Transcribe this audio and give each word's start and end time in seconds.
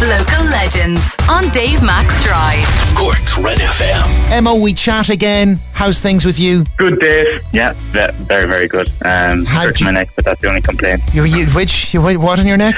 Local 0.00 0.44
legends 0.50 1.16
on 1.28 1.42
Dave 1.48 1.82
Max 1.82 2.22
Drive. 2.22 2.64
Cork's 2.96 3.36
Red 3.36 3.58
FM. 3.58 4.28
Emmo, 4.30 4.60
we 4.62 4.72
chat 4.72 5.08
again. 5.10 5.58
How's 5.72 5.98
things 6.00 6.24
with 6.24 6.38
you? 6.38 6.64
Good, 6.76 7.00
Dave. 7.00 7.42
Yeah, 7.52 7.72
ve- 7.90 8.12
very, 8.24 8.46
very 8.46 8.68
good. 8.68 8.88
Um, 9.04 9.44
How'd 9.44 9.64
crick 9.66 9.80
in 9.80 9.84
my 9.86 9.90
neck, 9.90 10.10
but 10.14 10.24
that's 10.24 10.40
the 10.40 10.48
only 10.48 10.60
complaint. 10.62 11.00
You, 11.12 11.24
you 11.24 11.46
which 11.46 11.92
you, 11.92 12.00
what 12.00 12.38
on 12.38 12.46
your 12.46 12.56
neck? 12.56 12.76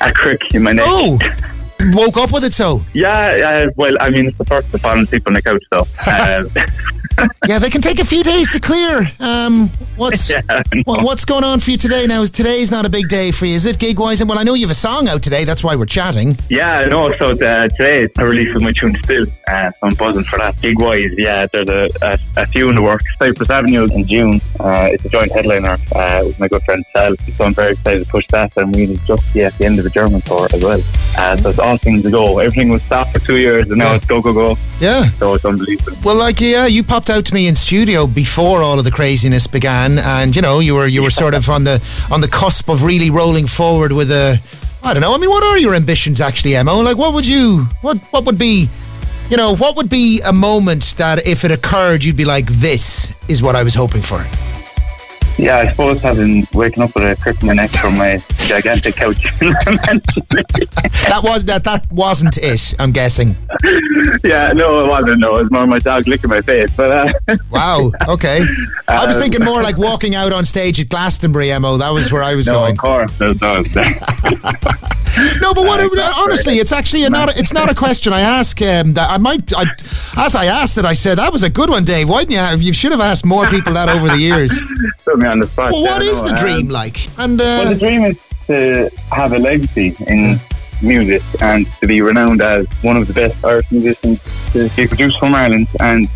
A 0.00 0.10
crick 0.10 0.40
in 0.54 0.62
my 0.62 0.72
neck. 0.72 0.86
Oh, 0.88 1.18
woke 1.94 2.16
up 2.16 2.32
with 2.32 2.44
it. 2.44 2.52
So 2.52 2.82
Yeah, 2.92 3.66
uh, 3.66 3.70
well, 3.76 3.94
I 4.00 4.10
mean, 4.10 4.26
it's 4.26 4.38
the 4.38 4.44
first 4.44 4.70
to 4.70 4.78
fall 4.78 4.98
asleep 4.98 5.26
on 5.26 5.34
the 5.34 5.42
couch, 5.42 5.62
so. 5.72 5.84
Uh, 6.06 6.44
yeah, 7.46 7.58
they 7.58 7.70
can 7.70 7.80
take 7.80 7.98
a 7.98 8.04
few 8.04 8.22
days 8.22 8.50
to 8.52 8.60
clear. 8.60 9.10
Um, 9.20 9.68
what's 9.96 10.30
yeah, 10.30 10.40
what, 10.84 11.04
what's 11.04 11.24
going 11.24 11.44
on 11.44 11.60
for 11.60 11.70
you 11.70 11.76
today? 11.76 12.06
Now, 12.06 12.22
is 12.22 12.30
today's 12.30 12.70
not 12.70 12.86
a 12.86 12.88
big 12.88 13.08
day 13.08 13.30
for 13.30 13.46
you? 13.46 13.54
Is 13.54 13.66
it 13.66 13.78
gig 13.78 13.98
wise? 13.98 14.20
And 14.20 14.28
well, 14.28 14.38
I 14.38 14.42
know 14.42 14.54
you 14.54 14.64
have 14.66 14.70
a 14.70 14.74
song 14.74 15.08
out 15.08 15.22
today. 15.22 15.44
That's 15.44 15.62
why 15.62 15.76
we're 15.76 15.86
chatting. 15.86 16.36
Yeah, 16.48 16.84
no, 16.84 17.12
so 17.16 17.30
uh, 17.30 17.68
today 17.68 18.08
I 18.16 18.22
released 18.22 18.60
my 18.60 18.72
tune 18.72 18.96
Still, 19.02 19.26
uh, 19.48 19.70
so 19.70 19.76
I'm 19.82 19.94
buzzing 19.94 20.24
for 20.24 20.38
that. 20.38 20.60
Gig 20.60 20.80
wise, 20.80 21.10
yeah, 21.16 21.46
there's 21.52 21.68
a, 21.68 21.90
a, 22.02 22.18
a 22.36 22.46
few 22.46 22.68
in 22.68 22.76
the 22.76 22.82
works. 22.82 23.04
Cyprus 23.18 23.50
Avenue 23.50 23.88
in 23.92 24.06
June. 24.06 24.40
Uh, 24.60 24.88
it's 24.92 25.04
a 25.04 25.08
joint 25.08 25.32
headliner 25.32 25.76
uh, 25.94 26.22
with 26.24 26.38
my 26.38 26.48
good 26.48 26.62
friend 26.62 26.84
Sal, 26.94 27.14
so 27.36 27.44
I'm 27.44 27.54
very 27.54 27.72
excited 27.72 28.04
to 28.04 28.10
push 28.10 28.26
that. 28.30 28.52
And 28.56 28.74
we 28.74 28.94
are 28.94 28.96
just 28.98 29.34
be 29.34 29.42
at 29.44 29.54
the 29.54 29.66
end 29.66 29.78
of 29.78 29.84
the 29.84 29.90
German 29.90 30.20
tour 30.22 30.48
as 30.52 30.62
well. 30.62 30.80
Uh, 31.18 31.36
so 31.36 31.50
it's 31.50 31.58
all 31.58 31.78
things 31.82 32.02
to 32.02 32.10
go. 32.10 32.38
Everything 32.38 32.68
was 32.70 32.82
stopped 32.82 33.12
for 33.12 33.18
two 33.18 33.36
years, 33.36 33.68
and 33.68 33.78
now 33.78 33.90
Yeah. 33.90 33.96
it's 33.96 34.04
go, 34.06 34.20
go, 34.22 34.32
go. 34.32 34.56
Yeah. 34.80 35.10
So 35.18 35.34
it's 35.34 35.44
unbelievable. 35.44 35.96
Well, 36.04 36.16
like 36.16 36.40
yeah, 36.40 36.66
you 36.66 36.82
popped 36.82 37.10
out 37.10 37.24
to 37.26 37.34
me 37.34 37.46
in 37.46 37.54
studio 37.54 38.06
before 38.06 38.62
all 38.62 38.78
of 38.78 38.84
the 38.84 38.90
craziness 38.90 39.46
began, 39.46 39.98
and 39.98 40.34
you 40.34 40.42
know 40.42 40.60
you 40.60 40.74
were 40.74 40.86
you 40.86 41.02
were 41.02 41.10
sort 41.10 41.34
of 41.34 41.48
on 41.50 41.64
the 41.64 41.82
on 42.10 42.20
the 42.20 42.28
cusp 42.28 42.68
of 42.68 42.84
really 42.84 43.10
rolling 43.10 43.46
forward 43.46 43.92
with 43.92 44.10
a. 44.10 44.38
I 44.84 44.94
don't 44.94 45.00
know. 45.00 45.14
I 45.14 45.18
mean, 45.18 45.30
what 45.30 45.44
are 45.44 45.58
your 45.58 45.74
ambitions 45.74 46.20
actually, 46.20 46.52
Emmo? 46.52 46.82
Like, 46.82 46.96
what 46.96 47.14
would 47.14 47.26
you 47.26 47.66
what 47.82 47.98
what 48.10 48.24
would 48.26 48.38
be, 48.38 48.68
you 49.30 49.36
know, 49.36 49.54
what 49.54 49.76
would 49.76 49.88
be 49.88 50.20
a 50.26 50.32
moment 50.32 50.94
that 50.98 51.24
if 51.26 51.44
it 51.44 51.52
occurred, 51.52 52.02
you'd 52.02 52.16
be 52.16 52.24
like, 52.24 52.46
this 52.46 53.12
is 53.28 53.42
what 53.42 53.54
I 53.54 53.62
was 53.62 53.74
hoping 53.74 54.02
for. 54.02 54.24
Yeah, 55.38 55.58
I 55.58 55.68
suppose 55.70 56.00
having 56.00 56.46
waking 56.54 56.82
up 56.82 56.94
with 56.94 57.04
a 57.04 57.20
crick 57.20 57.40
in 57.40 57.48
my 57.48 57.54
neck 57.54 57.70
from 57.70 57.96
my 57.98 58.22
gigantic 58.46 58.94
couch. 58.96 59.24
That 61.08 61.20
was 61.24 61.44
that 61.46 61.64
that 61.64 61.90
wasn't 61.90 62.38
it. 62.38 62.74
I'm 62.78 62.92
guessing. 62.92 63.34
yeah, 64.24 64.52
no, 64.52 64.84
it 64.84 64.88
wasn't. 64.88 65.18
No, 65.20 65.36
it 65.36 65.42
was 65.42 65.50
more 65.50 65.66
my 65.66 65.78
dog 65.78 66.06
licking 66.06 66.30
my 66.30 66.40
face. 66.42 66.74
But 66.76 66.90
uh, 67.28 67.36
Wow. 67.50 67.90
Okay. 68.08 68.44
I 68.88 69.04
was 69.06 69.16
Um, 69.16 69.22
thinking 69.22 69.44
more 69.44 69.62
like 69.62 69.76
walking 69.78 70.14
out 70.14 70.32
on 70.32 70.44
stage 70.44 70.80
at 70.80 70.88
Glastonbury, 70.88 71.56
mo. 71.58 71.76
That 71.76 71.90
was 71.90 72.10
where 72.12 72.22
I 72.22 72.34
was 72.34 72.46
no, 72.46 72.54
going. 72.54 72.72
of 72.72 72.78
course, 72.78 73.18
there's 73.18 73.38
dogs. 73.40 73.72
No, 75.40 75.52
but 75.54 75.64
what? 75.64 75.80
Uh, 75.80 76.12
honestly, 76.18 76.54
it's 76.54 76.72
actually 76.72 77.04
a 77.04 77.10
not. 77.10 77.34
A, 77.34 77.38
it's 77.38 77.52
not 77.52 77.70
a 77.70 77.74
question 77.74 78.12
I 78.12 78.20
ask. 78.20 78.60
Um, 78.62 78.94
that 78.94 79.10
I 79.10 79.18
might. 79.18 79.52
I, 79.56 79.64
as 80.16 80.34
I 80.34 80.46
asked 80.46 80.78
it, 80.78 80.84
I 80.84 80.94
said 80.94 81.18
that 81.18 81.32
was 81.32 81.42
a 81.42 81.50
good 81.50 81.70
one, 81.70 81.84
Dave. 81.84 82.08
Why 82.08 82.24
didn't 82.24 82.60
you? 82.60 82.66
You 82.66 82.72
should 82.72 82.92
have 82.92 83.00
asked 83.00 83.24
more 83.24 83.46
people 83.48 83.74
that 83.74 83.88
over 83.88 84.08
the 84.08 84.18
years. 84.18 84.60
Put 85.04 85.18
me 85.18 85.26
on 85.26 85.40
the 85.40 85.46
spot. 85.46 85.72
Well, 85.72 85.82
what 85.82 86.02
is 86.02 86.22
no, 86.22 86.28
the 86.28 86.34
um, 86.34 86.40
dream 86.40 86.68
like? 86.68 87.18
And 87.18 87.38
Well, 87.38 87.66
uh, 87.66 87.72
the 87.72 87.78
dream 87.78 88.04
is 88.04 88.28
to 88.46 88.90
have 89.10 89.32
a 89.32 89.38
legacy 89.38 89.94
in 90.06 90.38
music 90.82 91.22
and 91.40 91.70
to 91.80 91.86
be 91.86 92.00
renowned 92.00 92.40
as 92.40 92.66
one 92.82 92.96
of 92.96 93.06
the 93.06 93.14
best 93.14 93.44
Irish 93.44 93.70
musicians 93.70 94.20
to 94.52 94.68
be 94.76 94.86
produced 94.86 95.18
from 95.18 95.34
Ireland 95.34 95.68
and 95.80 96.08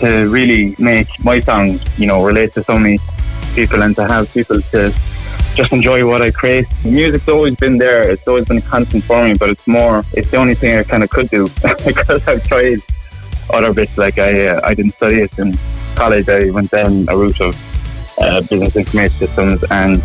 to 0.00 0.28
really 0.30 0.74
make 0.78 1.08
my 1.24 1.40
songs, 1.40 1.82
you 1.98 2.06
know, 2.06 2.24
relate 2.24 2.52
to 2.54 2.64
so 2.64 2.78
many 2.78 2.98
people 3.54 3.82
and 3.82 3.94
to 3.96 4.06
have 4.06 4.32
people 4.32 4.60
to 4.60 4.92
just 5.54 5.72
enjoy 5.72 6.06
what 6.06 6.20
I 6.20 6.30
create. 6.30 6.66
Music's 6.84 7.28
always 7.28 7.54
been 7.56 7.78
there. 7.78 8.10
It's 8.10 8.26
always 8.26 8.44
been 8.44 8.60
constant 8.60 9.04
for 9.04 9.24
me, 9.24 9.34
but 9.34 9.50
it's 9.50 9.66
more, 9.66 10.02
it's 10.12 10.30
the 10.30 10.36
only 10.36 10.54
thing 10.54 10.76
I 10.76 10.82
kind 10.82 11.02
of 11.02 11.10
could 11.10 11.28
do 11.30 11.48
because 11.84 12.26
I've 12.26 12.46
tried 12.46 12.80
other 13.50 13.72
bits. 13.72 13.96
Like 13.96 14.18
I, 14.18 14.48
uh, 14.48 14.60
I 14.64 14.74
didn't 14.74 14.92
study 14.92 15.20
it 15.20 15.38
in 15.38 15.56
college. 15.94 16.28
I 16.28 16.50
went 16.50 16.70
down 16.70 17.06
a 17.08 17.16
route 17.16 17.40
of 17.40 17.54
uh, 18.20 18.40
business 18.42 18.76
information 18.76 19.16
systems 19.16 19.64
and 19.70 20.02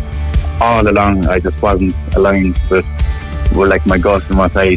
all 0.60 0.86
along 0.86 1.26
I 1.26 1.40
just 1.40 1.60
wasn't 1.62 1.94
aligned 2.14 2.58
with, 2.70 2.86
with 3.56 3.68
like 3.68 3.86
my 3.86 3.98
gut 3.98 4.28
and 4.28 4.38
what 4.38 4.56
I 4.56 4.76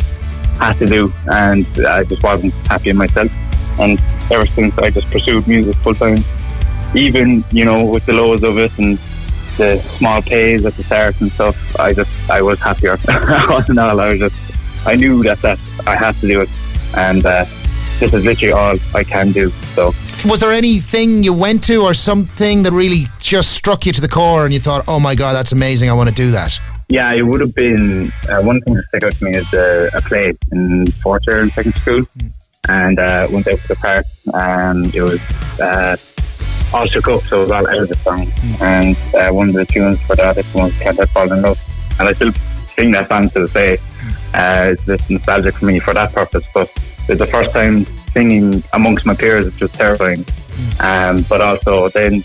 had 0.58 0.74
to 0.80 0.86
do 0.86 1.14
and 1.28 1.66
I 1.86 2.04
just 2.04 2.24
wasn't 2.24 2.54
happy 2.68 2.90
in 2.90 2.98
myself 2.98 3.32
and 3.80 4.02
ever 4.32 4.46
since 4.46 4.78
I 4.78 4.90
just 4.90 5.08
pursued 5.08 5.48
music 5.48 5.76
full 5.78 5.96
time 5.96 6.20
even 6.96 7.44
you 7.52 7.66
know 7.66 7.84
with 7.84 8.06
the 8.06 8.14
lows 8.14 8.44
of 8.44 8.58
it 8.58 8.78
and 8.78 9.00
the 9.58 9.78
small 9.98 10.22
pays 10.22 10.66
at 10.66 10.74
the 10.76 10.84
start 10.84 11.20
and 11.22 11.32
stuff 11.32 11.80
I 11.80 11.94
just 11.94 12.30
I 12.30 12.42
was 12.42 12.60
happier 12.60 12.98
in 13.70 13.78
all 13.78 14.00
I 14.00 14.12
was 14.12 14.20
just 14.20 14.88
I 14.88 14.96
knew 14.96 15.24
that 15.24 15.40
that 15.40 15.60
I 15.88 15.96
had 15.96 16.16
to 16.16 16.28
do 16.28 16.42
it 16.42 16.50
and 16.96 17.26
uh, 17.26 17.46
this 18.00 18.14
is 18.14 18.26
literally 18.26 18.54
all 18.54 18.76
I 18.94 19.04
can 19.04 19.32
do 19.32 19.50
so 19.76 19.94
was 20.26 20.40
there 20.40 20.54
anything 20.54 21.24
you 21.24 21.34
went 21.34 21.64
to 21.66 21.84
or 21.84 21.94
something 21.94 22.64
that 22.64 22.72
really 22.72 23.08
just 23.20 23.52
struck 23.52 23.86
you 23.86 23.92
to 23.92 24.00
the 24.00 24.08
core, 24.08 24.46
and 24.46 24.54
you 24.54 24.60
thought, 24.60 24.86
"Oh 24.88 25.00
my 25.00 25.16
god, 25.16 25.34
that's 25.34 25.52
amazing! 25.52 25.90
I 25.90 25.94
want 25.94 26.10
to 26.10 26.16
do 26.16 26.32
that." 26.32 26.60
Yeah, 26.88 27.14
it 27.14 27.24
would 27.24 27.42
have 27.42 27.54
been 27.54 28.12
uh, 28.30 28.42
one 28.42 28.62
thing 28.62 28.76
that 28.76 28.88
stuck 28.88 29.04
out 29.04 29.14
to 29.16 29.26
me 29.26 29.36
is 29.36 29.54
uh, 29.54 29.90
a 29.94 30.02
play 30.02 30.32
in 30.52 30.88
fourth 31.04 31.28
year 31.28 31.42
in 31.42 31.52
second 31.52 31.76
school, 31.76 32.04
and 32.70 33.00
uh, 33.00 33.28
went 33.32 33.48
out 33.48 33.60
to 33.60 33.68
the 33.68 33.76
park, 33.76 34.06
and 34.34 34.96
it 34.96 35.02
was 35.02 35.20
uh, 35.60 35.98
all 36.74 36.86
shook 36.86 37.08
up, 37.08 37.22
so 37.22 37.38
it 37.38 37.42
was 37.42 37.52
all 37.52 37.68
out 37.68 37.78
of 37.78 37.90
the 37.90 37.96
song, 37.96 38.28
and 38.62 38.98
uh, 39.16 39.30
one 39.32 39.50
of 39.50 39.56
the 39.56 39.66
tunes 39.66 40.02
for 40.02 40.16
that 40.16 40.38
is 40.38 40.54
one 40.54 40.72
"Can't 40.72 41.00
I 41.00 41.06
Fall 41.06 41.32
in 41.32 41.42
Love," 41.42 41.60
and 42.00 42.08
I 42.08 42.14
still 42.14 42.32
sing 42.76 42.92
that 42.92 43.08
song 43.08 43.30
to 43.30 43.42
this 43.42 43.54
day. 43.54 43.78
Uh, 44.34 44.72
it's 44.74 44.86
just 44.86 45.10
nostalgic 45.10 45.56
for 45.56 45.66
me 45.66 45.80
for 45.80 45.94
that 45.94 46.12
purpose, 46.14 46.46
but 46.54 46.72
it's 47.08 47.20
the 47.20 47.28
first 47.28 47.52
time 47.52 47.86
singing 48.12 48.64
amongst 48.74 49.06
my 49.06 49.16
peers, 49.16 49.46
it's 49.46 49.58
just 49.58 49.76
terrifying. 49.76 50.26
Um, 50.80 51.24
but 51.30 51.42
also 51.42 51.90
then 51.90 52.24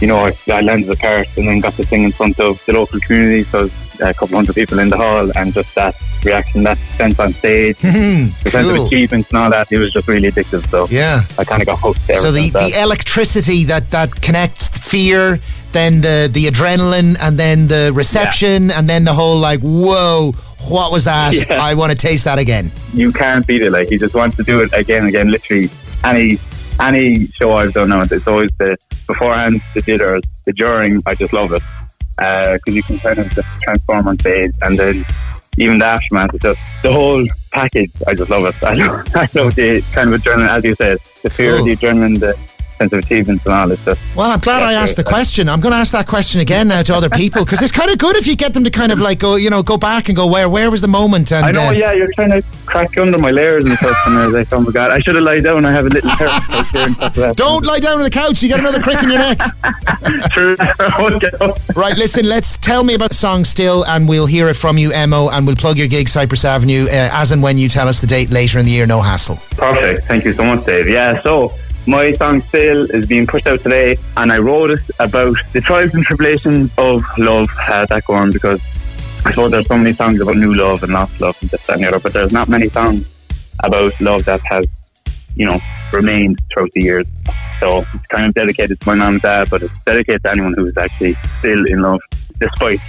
you 0.00 0.08
know, 0.08 0.18
I, 0.18 0.32
I 0.48 0.60
landed 0.60 0.88
the 0.88 0.96
part 0.96 1.34
and 1.36 1.48
then 1.48 1.60
got 1.60 1.74
to 1.74 1.86
sing 1.86 2.02
in 2.02 2.12
front 2.12 2.38
of 2.40 2.64
the 2.66 2.72
local 2.72 3.00
community, 3.00 3.44
so 3.44 3.68
a 4.00 4.12
couple 4.14 4.36
hundred 4.36 4.54
people 4.54 4.78
in 4.78 4.88
the 4.88 4.96
hall, 4.96 5.30
and 5.36 5.52
just 5.54 5.74
that 5.74 5.94
reaction, 6.24 6.62
that 6.64 6.78
sense 6.78 7.18
on 7.18 7.32
stage, 7.32 7.76
hmm, 7.80 8.28
the 8.42 8.50
sense 8.50 8.68
of 8.68 8.76
Cool. 8.76 8.86
achievement 8.86 9.28
and 9.30 9.38
all 9.38 9.50
that, 9.50 9.70
it 9.70 9.78
was 9.78 9.92
just 9.92 10.08
really 10.08 10.30
addictive. 10.30 10.66
So 10.70 10.86
Yeah. 10.90 11.22
I 11.38 11.44
kind 11.44 11.60
of 11.62 11.66
got 11.66 11.78
hooked 11.80 12.06
there. 12.06 12.18
So 12.18 12.32
the, 12.32 12.50
the 12.50 12.72
electricity 12.80 13.64
that 13.64 13.90
that 13.90 14.20
connects 14.22 14.68
fear, 14.68 15.38
then 15.72 16.00
the 16.00 16.28
the 16.32 16.46
adrenaline, 16.46 17.16
and 17.20 17.38
then 17.38 17.68
the 17.68 17.92
reception, 17.94 18.70
and 18.70 18.88
then 18.88 19.04
the 19.04 19.12
whole 19.12 19.38
like, 19.38 19.60
whoa, 19.60 20.32
what 20.68 20.90
was 20.92 21.04
that? 21.04 21.34
Yeah. 21.48 21.60
I 21.60 21.74
want 21.74 21.90
to 21.92 21.96
taste 21.96 22.24
that 22.24 22.38
again. 22.38 22.70
you 22.94 23.12
can't 23.12 23.46
beat 23.46 23.60
it. 23.62 23.70
Like 23.70 23.90
you 23.90 23.98
just 23.98 24.14
want 24.14 24.34
to 24.36 24.42
do 24.42 24.60
it 24.62 24.72
again 24.72 25.00
and 25.00 25.08
again. 25.08 25.30
Literally 25.30 25.68
any 26.04 26.38
any 26.80 27.26
show 27.28 27.52
I've 27.52 27.72
done 27.74 27.90
now, 27.90 28.02
it's 28.02 28.26
always 28.26 28.50
the 28.58 28.76
beforehand, 29.06 29.60
the 29.74 29.82
jitters, 29.82 30.22
the 30.46 30.52
during. 30.52 31.02
I 31.06 31.14
just 31.14 31.32
love 31.32 31.52
it 31.52 31.62
Uh, 32.18 32.54
because 32.54 32.74
you 32.76 32.82
can 32.82 32.98
kind 33.00 33.18
of 33.18 33.28
just 33.34 33.48
transform 33.62 34.06
on 34.08 34.18
stage, 34.18 34.52
and 34.62 34.78
then 34.78 35.04
even 35.58 35.78
the 35.78 35.84
aftermath. 35.84 36.34
It's 36.34 36.42
just 36.42 36.60
the 36.82 36.92
whole 36.92 37.26
package. 37.52 37.90
I 38.06 38.14
just 38.14 38.30
love 38.30 38.44
it. 38.44 38.54
I 38.62 38.74
love, 38.74 39.06
I 39.14 39.28
love 39.34 39.54
the 39.54 39.82
kind 39.92 40.12
of 40.12 40.20
adrenaline, 40.20 40.48
as 40.48 40.64
you 40.64 40.74
said, 40.74 40.98
the 41.22 41.30
fear, 41.30 41.56
Cool. 41.56 41.64
the 41.66 41.76
adrenaline, 41.76 42.20
the 42.20 42.34
sense 42.76 42.92
of 42.92 42.98
achievement, 43.00 43.44
and 43.44 43.54
all. 43.54 43.70
It's 43.70 43.84
just 43.84 44.16
Well, 44.16 44.30
I'm 44.30 44.40
glad 44.40 44.62
I 44.62 44.72
asked 44.74 44.96
the 44.96 45.04
question. 45.04 45.48
I'm 45.48 45.60
going 45.60 45.72
to 45.72 45.78
ask 45.78 45.92
that 45.92 46.06
question 46.06 46.40
again 46.40 46.68
now 46.68 46.82
to 46.82 46.94
other 46.94 47.10
people 47.10 47.44
because 47.44 47.62
it's 47.62 47.72
kind 47.72 47.90
of 47.90 47.98
good 47.98 48.16
if 48.16 48.26
you 48.26 48.36
get 48.36 48.54
them 48.54 48.64
to 48.64 48.70
kind 48.70 48.92
of 48.92 49.00
like 49.00 49.18
go, 49.18 49.36
you 49.36 49.50
know, 49.50 49.62
go 49.62 49.76
back 49.76 50.08
and 50.08 50.16
go, 50.16 50.26
where 50.26 50.48
where 50.48 50.70
was 50.70 50.80
the 50.80 50.88
moment? 50.88 51.32
And 51.32 51.46
I 51.46 51.50
know, 51.50 51.68
uh, 51.68 51.72
yeah, 51.72 51.92
you're 51.92 52.12
trying 52.12 52.30
to 52.30 52.42
crack 52.66 52.96
under 52.98 53.18
my 53.18 53.30
layers 53.30 53.64
and 53.64 53.74
stuff, 53.74 53.96
and 54.06 54.18
I 54.18 54.26
was 54.26 54.34
like, 54.34 54.52
oh 54.52 54.60
my 54.60 54.72
god, 54.72 54.90
I 54.90 54.98
should 55.00 55.14
have 55.14 55.24
lied 55.24 55.44
down. 55.44 55.64
I 55.64 55.72
have 55.72 55.86
a 55.86 55.88
little 55.88 56.10
terrace 56.10 56.70
here 56.70 56.86
and 56.86 56.94
stuff 56.94 57.16
like. 57.16 57.36
Don't 57.36 57.64
lie 57.64 57.78
down 57.78 57.98
on 57.98 58.02
the 58.02 58.10
couch. 58.10 58.42
You 58.42 58.48
get 58.48 58.60
another 58.60 58.82
crick 58.82 59.02
in 59.02 59.10
your 59.10 59.18
neck. 59.18 59.38
True. 60.32 60.56
Okay. 61.04 61.30
Right, 61.76 61.96
listen, 61.96 62.26
let's 62.26 62.56
tell 62.56 62.84
me 62.84 62.94
about 62.94 63.10
the 63.10 63.14
song 63.14 63.44
still, 63.44 63.84
and 63.86 64.08
we'll 64.08 64.26
hear 64.26 64.48
it 64.48 64.54
from 64.54 64.78
you, 64.78 64.90
Emmo, 64.90 65.30
and 65.32 65.46
we'll 65.46 65.56
plug 65.56 65.76
your 65.76 65.86
gig, 65.86 66.08
Cyprus 66.08 66.44
Avenue, 66.44 66.86
uh, 66.86 67.10
as 67.12 67.30
and 67.32 67.42
when 67.42 67.58
you 67.58 67.68
tell 67.68 67.88
us 67.88 68.00
the 68.00 68.06
date 68.06 68.30
later 68.30 68.58
in 68.58 68.64
the 68.66 68.72
year, 68.72 68.86
no 68.86 69.00
hassle. 69.00 69.36
Perfect. 69.50 70.06
Thank 70.06 70.24
you 70.24 70.32
so 70.32 70.44
much, 70.44 70.64
Dave. 70.64 70.88
Yeah, 70.88 71.20
so 71.22 71.52
my 71.86 72.12
song 72.12 72.40
Still 72.40 72.90
is 72.90 73.06
being 73.06 73.26
pushed 73.26 73.46
out 73.46 73.60
today, 73.60 73.96
and 74.16 74.32
I 74.32 74.38
wrote 74.38 74.70
it 74.70 74.80
about 74.98 75.36
the 75.52 75.60
trials 75.60 75.94
and 75.94 76.04
tribulations 76.04 76.72
of 76.78 77.04
love 77.18 77.48
uh, 77.68 77.86
that 77.86 78.04
go 78.04 78.14
on 78.14 78.32
because 78.32 78.60
I 79.26 79.30
suppose 79.30 79.50
there's 79.50 79.66
so 79.66 79.76
many 79.76 79.92
songs 79.92 80.20
about 80.20 80.36
new 80.36 80.54
love 80.54 80.82
and 80.82 80.92
lost 80.92 81.20
love 81.20 81.36
and 81.40 81.50
this, 81.50 81.66
that, 81.66 81.74
and 81.74 81.84
the 81.84 81.88
other, 81.88 82.00
but 82.00 82.12
there's 82.12 82.32
not 82.32 82.48
many 82.48 82.68
songs 82.68 83.08
about 83.60 83.98
love 84.00 84.24
that 84.24 84.40
has, 84.50 84.66
you 85.36 85.46
know, 85.46 85.60
remained 85.92 86.40
throughout 86.52 86.70
the 86.72 86.82
years. 86.82 87.06
So 87.60 87.84
it's 87.94 88.06
kind 88.08 88.26
of 88.26 88.34
dedicated 88.34 88.80
to 88.80 88.86
my 88.86 88.94
mum 88.94 89.14
and 89.14 89.22
dad, 89.22 89.48
but 89.50 89.62
it's 89.62 89.84
dedicated 89.84 90.22
to 90.24 90.30
anyone 90.30 90.54
who's 90.54 90.76
actually 90.76 91.14
still 91.38 91.64
in 91.66 91.82
love 91.82 92.00
despite 92.38 92.80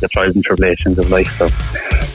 the 0.00 0.08
trials 0.08 0.34
and 0.34 0.44
tribulations 0.44 0.98
of 0.98 1.10
life. 1.10 1.30
So 1.38 1.48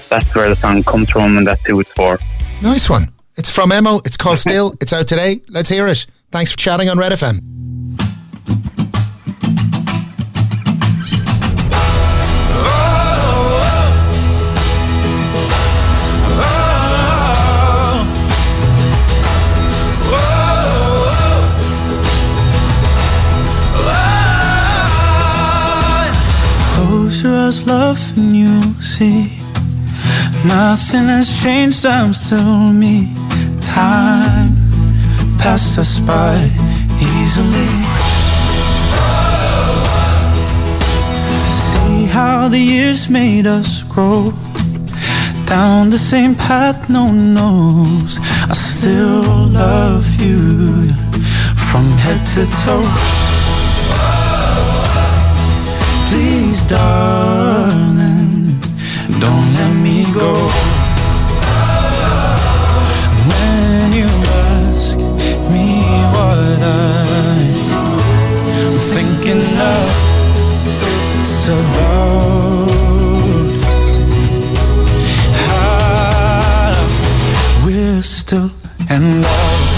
that's 0.10 0.34
where 0.36 0.50
the 0.50 0.56
song 0.56 0.84
comes 0.84 1.10
from, 1.10 1.38
and 1.38 1.48
that's 1.48 1.66
who 1.66 1.80
it's 1.80 1.92
for. 1.92 2.18
Nice 2.62 2.90
one. 2.90 3.12
It's 3.38 3.50
from 3.50 3.70
Emmo. 3.70 4.06
It's 4.06 4.18
called 4.18 4.40
Still. 4.40 4.76
It's 4.82 4.92
out 4.92 5.08
today. 5.08 5.42
Let's 5.48 5.70
hear 5.70 5.88
it. 5.88 6.06
Thanks 6.32 6.52
for 6.52 6.58
chatting 6.58 6.90
on 6.90 7.00
Red 7.00 7.12
FM. 7.12 7.40
Close 26.74 27.24
you, 28.36 28.62
see 28.82 29.40
Nothing 30.46 31.10
has 31.10 31.42
changed, 31.44 31.86
I'm 31.86 32.14
still 32.14 32.72
me. 32.72 33.14
Time 33.60 34.59
passed 35.40 35.80
us 35.80 36.00
by 36.00 36.36
easily. 37.00 37.72
See 41.52 42.06
how 42.06 42.50
the 42.50 42.60
years 42.60 43.10
made 43.10 43.48
us 43.48 43.84
grow 43.84 44.34
down 45.50 45.90
the 45.90 45.98
same 45.98 46.36
path 46.36 46.90
no 46.90 47.06
one 47.06 47.34
knows. 47.34 48.20
I 48.50 48.54
still 48.54 49.24
love 49.48 50.06
you 50.22 50.94
from 51.70 51.86
head 52.04 52.22
to 52.34 52.44
toe. 52.64 52.90
Please, 56.08 56.66
darling, 56.66 58.60
don't 59.20 59.50
let 59.60 59.74
me 59.84 60.06
go. 60.14 60.69
Thinking 68.94 69.44
of, 69.60 69.90
it's 71.20 71.48
about 71.48 72.70
how 75.46 76.76
we're 77.66 78.04
still 78.04 78.52
in 78.90 79.22
love. 79.22 79.69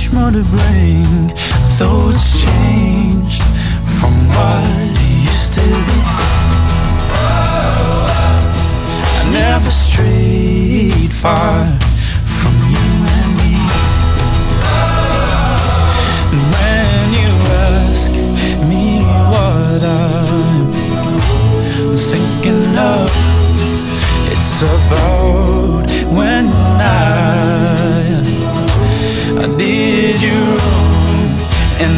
Much 0.00 0.12
more 0.12 0.30
to 0.30 0.42
bring. 0.48 1.28
Though 1.78 2.10
it's 2.10 2.42
changed 2.42 3.42
from 3.98 4.12
what 4.28 4.64
it 4.80 5.00
used 5.24 5.54
to 5.54 5.60
be. 5.60 6.00
I 9.12 9.30
never 9.32 9.70
strayed 9.70 11.12
far 11.12 11.66
from 12.24 12.54
you 12.70 12.89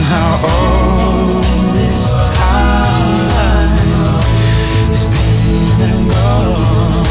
how 0.00 0.40
all 0.46 1.40
this 1.72 2.30
time 2.32 3.28
has 4.88 5.04
been 5.06 5.80
and 5.90 6.10
gone. 6.10 7.06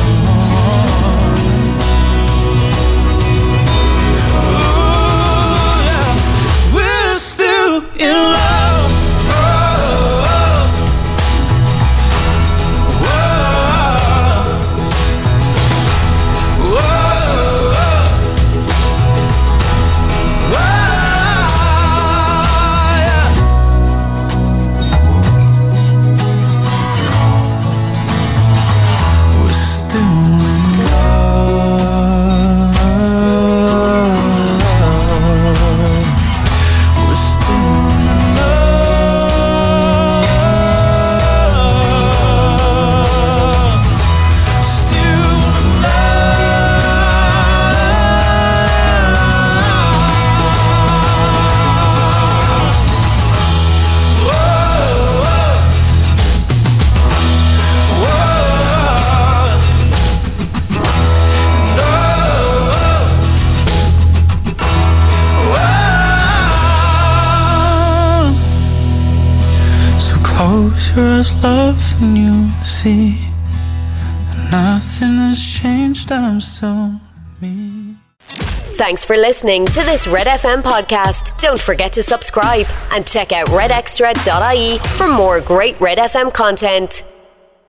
Oh, 4.33 5.81
yeah. 5.87 6.73
We're 6.75 7.15
still 7.19 7.83
in 7.99 8.13
love. 8.13 8.50
Eyes, 70.97 71.43
love, 71.43 72.01
and 72.01 72.17
you 72.17 72.49
see 72.63 73.27
nothing 74.51 75.17
has 75.17 75.39
changed. 75.41 76.11
I'm 76.11 76.41
still 76.41 76.99
me. 77.41 77.95
Thanks 78.75 79.05
for 79.05 79.15
listening 79.15 79.65
to 79.67 79.81
this 79.83 80.07
Red 80.07 80.27
FM 80.27 80.61
podcast. 80.61 81.39
Don't 81.39 81.59
forget 81.59 81.93
to 81.93 82.03
subscribe 82.03 82.65
and 82.91 83.05
check 83.05 83.31
out 83.31 83.47
redextra.ie 83.47 84.79
for 84.97 85.07
more 85.07 85.39
great 85.39 85.79
Red 85.79 85.97
FM 85.97 86.33
content. 86.33 87.03